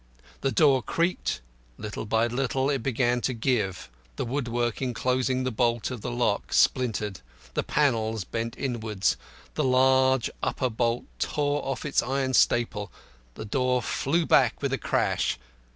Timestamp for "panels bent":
7.61-8.57